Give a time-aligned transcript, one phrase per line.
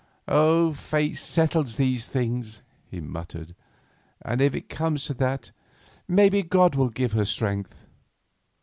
[0.27, 3.53] "Fate settles these things," he muttered,
[4.25, 5.51] "and if it comes to that,
[6.07, 7.85] maybe God will give her strength.